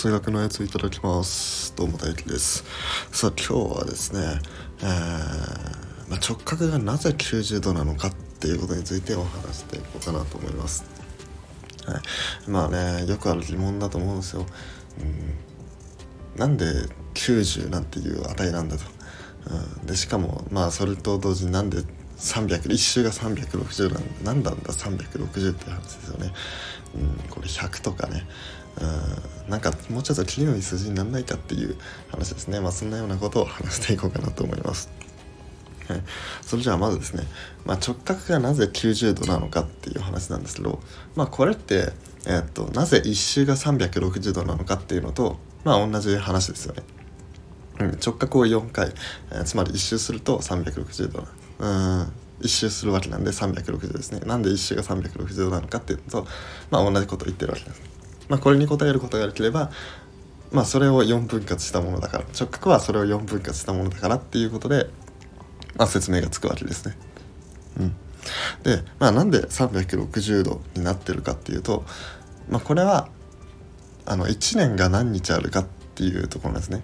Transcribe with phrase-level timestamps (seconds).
[0.00, 1.76] 数学のやついただきます。
[1.76, 2.64] どうも大輝です。
[3.12, 4.40] さあ今日はですね、
[4.80, 4.86] えー
[6.08, 10.86] まあ、直角がなぜ90度なのかっていうことについてお話していこうかなと思います、
[11.84, 14.46] はい、まあねよくある疑問だと思うんですよ、
[16.34, 16.64] うん、なんで
[17.12, 18.84] 90なんていう値なんだと、
[19.80, 21.76] うん、でしかもまあそれと同時になんで
[22.16, 26.32] 300一周が360なんだ何なんだ360って話ですよね、
[26.94, 28.26] うん、これ100とかね。
[28.80, 29.50] うん。
[29.50, 31.76] なんかもうちょっと切りのいい数字にならないかっていう
[32.10, 32.60] 話ですね。
[32.60, 34.90] まあそんなようなことを話していこうかなと思います。
[35.90, 36.02] はい、
[36.42, 37.24] それじゃあまずですね、
[37.64, 40.78] まあ、直角がなぜ90度なのかっていう話なんですけど、
[41.16, 41.92] まあ、これって、
[42.26, 46.82] えー、っとなぜ1周が360度なのかっていうのと、まあ、同じ話ですよね。
[47.80, 48.92] うん、直角を4回、
[49.32, 51.26] えー、つまり1周すると360度
[51.58, 52.12] うん。
[52.40, 54.20] 1周するわけなんで360度ですね。
[54.20, 56.26] なんで1周が360度なのかっていうのと、
[56.70, 57.82] まあ、同じことを言ってるわけです、
[58.30, 59.70] まあ、これに答えることができれば
[60.52, 64.88] まあそれを4分割したものだから直角はそれを4分割したものだからっていうことで、
[65.76, 66.96] まあ、説明がつくわけですね。
[67.78, 67.94] うん、
[68.62, 71.84] で、まあ、なんで360度になってるかっていうと、
[72.48, 73.08] まあ、これは
[74.06, 76.82] あの1年が何日あるかっていうところですね。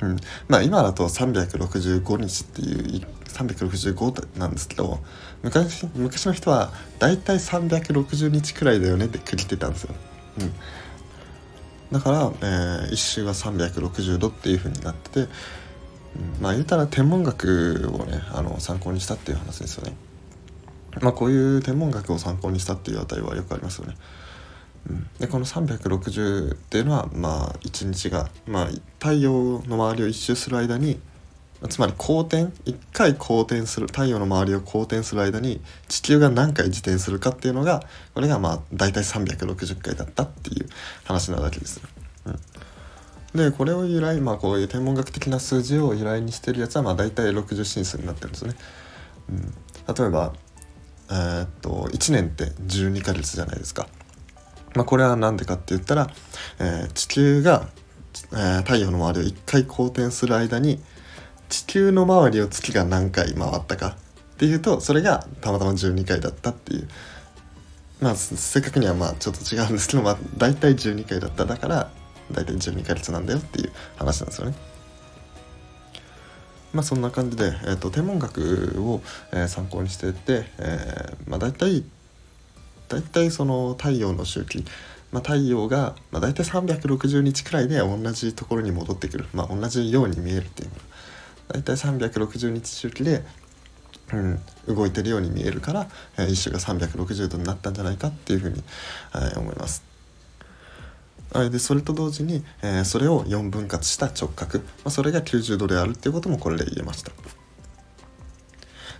[0.00, 0.16] うん、
[0.48, 5.00] まあ今だと365日っていう365なんですけど
[5.42, 9.94] 昔昔の人は大体360日くらいだよねって区切ってたんですよ。
[10.38, 10.52] うん
[11.94, 15.28] だから、えー、1周が360度っていう風になってて、うん、
[16.42, 19.94] まあ言うたら天文学をねあの参考にしたっていう話ですよね。
[21.00, 23.94] まあこういう天文学を参考にしたっていう値はよくありますよね。
[24.90, 28.66] うん、でこの360っていうのはまあ1日が、まあ、
[28.98, 31.00] 太陽の周りを一周する間に
[31.68, 37.82] つまり公転1回公転する太陽の周りを公転する間に地球が何回自転するかっていうのが
[38.14, 40.68] これがまあ大体360回だったっていう
[41.04, 41.80] 話なわけです。
[42.26, 48.54] うん、でこれを由来まあこういう天文学的な数字を由来にしてるやつはまあ大体60進数になってるんですね。
[49.30, 50.32] うん、例えば
[51.10, 53.86] えー、っと1年って12ヶ月じゃないですか。
[54.74, 56.10] まあ、これは何でかって言ったら、
[56.58, 57.68] えー、地球が、
[58.32, 60.80] えー、太陽の周りを1回公転する間に
[61.48, 63.96] 地球の周りを月が何回回ったか
[64.34, 66.88] っていうとそれがたまたま12回だったっていう
[68.00, 71.90] まあ正確にはまあちょっと違うんですけど、まあ、大体12回だっただから
[72.30, 74.54] 大体12ヶ月なんだよっていう話なんですよね。
[76.72, 79.00] まあそんな感じで、えーと、天文学を、
[79.32, 81.84] えー、参考にしてて、えー、まあ大体
[82.88, 84.64] 大体その太陽の周期、
[85.12, 90.70] まあ、太陽が、まあ、大体360日くらいで同じところに戻ってくる、まあ、同じように見えるっていう
[91.48, 93.24] 大体360日周期で、
[94.12, 94.40] うん、
[94.74, 95.88] 動いてるように見えるから、
[96.18, 98.62] えー、一周が360度になったんじゃないかっていうふうに、
[99.14, 99.82] えー、思います。
[101.50, 107.10] でそれと同時に、えー、それを4分割した直角、まあ、それが90度であるっていうこともこれで言えました。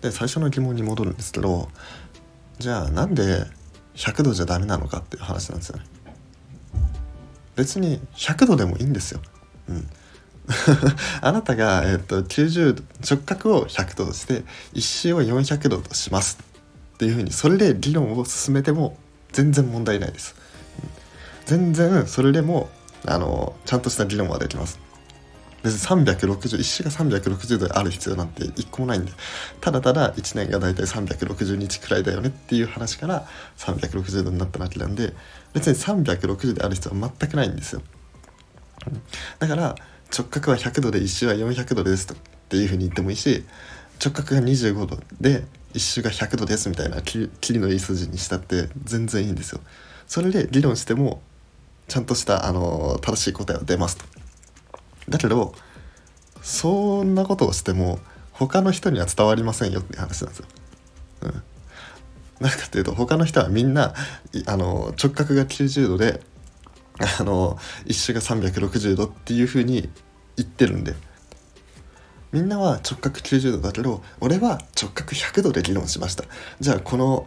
[0.00, 1.68] で最初の疑問に戻るんですけど
[2.58, 3.44] じゃあなんで
[3.94, 5.84] 100度じゃダメなのかっていう話なんですよね。
[7.56, 9.20] 別に100度でもいいんですよ。
[9.68, 9.88] うん、
[11.20, 16.38] あなたが、えーと、90度直角を100度として一周を400度とします
[16.94, 18.96] っていうふうにそれで議論を進めても
[19.32, 20.34] 全然問題ないです。
[21.46, 22.68] 全然それでも
[23.06, 24.78] あのちゃんとした議論はできます。
[25.62, 29.12] 別に360一周が360度ある必要なんて一個もないんで
[29.60, 33.26] ただただ1年が大体360日くらいだよねっていう話から
[33.58, 35.12] 360度になったわけなんで
[35.52, 37.82] 別に360である必要は全くないんですよ。
[39.38, 39.74] だから
[40.16, 42.16] 直角は100度で1周は400度ですとっ
[42.48, 43.44] ていうふうに言ってもいいし
[44.04, 45.44] 直角が25度で
[45.74, 49.60] 1周が100度ですみたいな切りのいい数字にしたって全然いいんですよ。
[50.06, 51.22] それで議論しても
[51.86, 54.04] ちゃんとしたあの正しい答えは出ますと。
[55.08, 55.54] だけど
[56.42, 58.00] そんなことをしても
[58.32, 60.46] 他の人には伝わりませんよって話なんですよ。
[61.22, 61.42] うん、
[62.40, 63.94] なぜかっていうと他の人はみんな
[64.46, 66.20] あの直角が90度で
[67.18, 69.88] あの一周が360度っていう風に
[70.36, 70.94] 言ってるんで
[72.32, 76.24] みんなは直角90度だけど俺は直角100度で議論しました
[76.60, 77.26] じゃあこの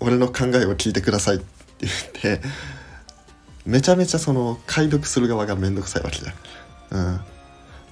[0.00, 1.44] 俺の考えを聞いてくださいって
[1.80, 1.90] 言
[2.36, 2.42] って
[3.64, 7.14] めちゃめちゃその解読する側がめんどくさいわけじゃん。
[7.14, 7.20] うん、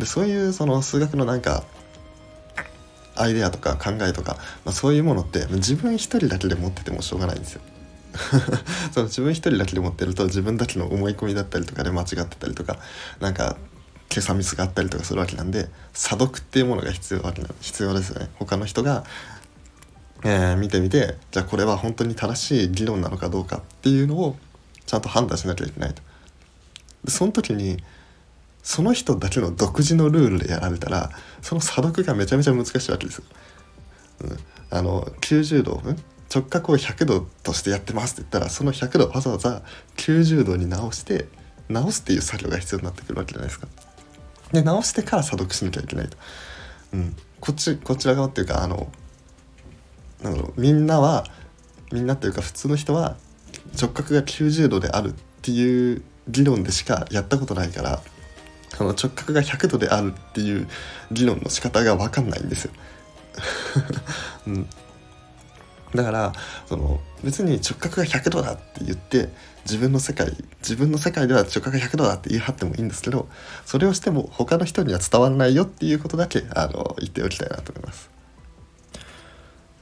[0.00, 1.62] でそういうその数学のなんか
[3.14, 7.60] アイデアとか考えとか、まあ、そういうものって自分一人だけで持っててもしょうがないんですよ。
[8.92, 12.78] その自分一人だけで持ってると自分だけの思い込みだったりとかで間違ってたりとか
[13.20, 13.56] なんか
[14.08, 19.04] 計算ミスがあったりとかするわけなんで査読っていうものが必要な必要ですよね他の人が、
[20.24, 24.36] えー、見てみてじゃあこれは本当に正しい議論なのかどうかっていうのを
[24.84, 26.02] ちゃんと判断しなきゃいけないと。
[27.04, 27.82] でその時に
[28.62, 31.10] その人だけの独自のルールでやられたら
[31.40, 33.24] その査読がめちゃめちゃ難しいわけですよ。
[34.22, 34.38] うん、
[34.70, 35.96] あの90度、うん、
[36.32, 39.62] 直角を100度としてやってますって言ったらその100度わざわざ
[39.96, 41.26] 90度に直して
[41.68, 43.66] 直すっていう作業が必要になってくるわけじゃないですか。
[44.52, 46.16] で直してから査読しなきゃいけないと。
[46.92, 48.90] うん、こっちこちら側っていうかあの
[50.22, 51.24] なんだろうみんなは
[51.92, 53.16] みんなっていうか普通の人は
[53.80, 55.12] 直角が90度であるっ
[55.42, 58.02] ていう議論でしかやったことないから
[58.76, 60.68] その直角が100度であるっていう
[61.10, 62.72] 議論の仕方が分かんないんですよ。
[64.46, 64.68] うん、
[65.94, 66.32] だから
[66.66, 69.28] その別に直角が100度だって言って
[69.64, 73.28] 自分の世界自分の世界では直角が100度だって言い張ってもいいんですけど
[73.64, 78.10] それをしても他の人には伝わらないよっていうことだけあの言っておきたいなと思います。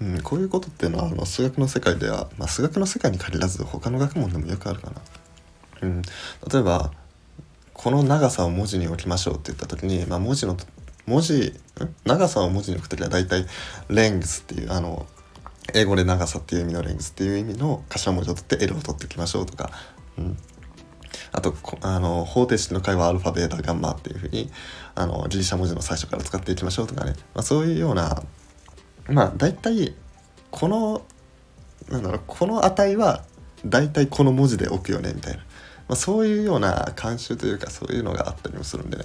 [0.00, 5.02] うん、こういうことっていうのはあの数学の世界では、まあ、数学の世界に限らず他の学問でもよくあるかな。
[5.82, 6.92] うん、例えば
[7.74, 10.56] この長さを文字に置きましょうって言った時に、まあ、文字の
[11.06, 11.58] 文字
[12.04, 13.46] 長さを文字に置く時は大体
[13.88, 15.06] レングスっていうあの
[15.74, 19.70] 英語で長さっていう意味のレングスっていう意味の頭文字を取って L を取っておきましょうとか、
[20.16, 20.36] うん、
[21.32, 24.50] あとあの方程式の解はアルファベータガンマっていうふうに
[24.94, 28.22] あのギリシャ文字の最初から使っていきましょうとかね、まあ、そういうような
[29.08, 29.94] まあ大体
[30.50, 31.02] この
[31.90, 33.24] なんだろうこの値は
[33.64, 35.44] 大体この文字で置くよねみたいな、ま
[35.90, 39.04] あ、そういうような慣習というかそういうのがあったりもするんでね、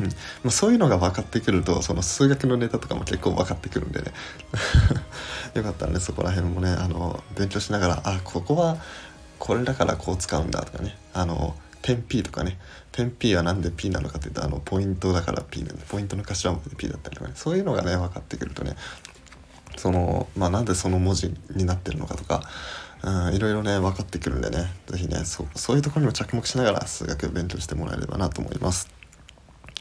[0.00, 0.06] うん。
[0.06, 0.12] ま
[0.46, 4.12] あ、そういうのが分かってくるとその数学のネタとかも結構分かってくるんでね。
[5.58, 8.76] よかったらねそこら辺もねあの勉強しながらあここは
[9.38, 12.58] これだからこう使うんだとかねあの点 P とかね
[12.92, 18.74] 点 P は何で P なのかっていうとあのポイントだから P なんでポイントの頭文字で P だったりとかねそういうのがね分かってくるとね
[19.76, 22.42] そのまあなんでその文字になってるのかとか
[23.02, 28.95] うんいろいろね分かってくるんでね是非ねそそういうところにも着目しながら数学勉強してもらえればなと思います。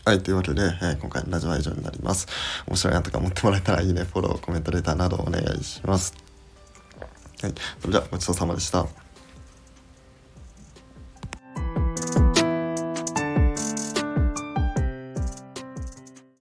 [0.08, 2.28] はい、というわけで、えー、今回のラジオは以上になります。
[2.68, 6.14] 面白いなとか思ってもらえたらいいね、フォロー、コメント、レターなどお願いします。
[7.42, 9.05] はい、それではごちそうさまでした。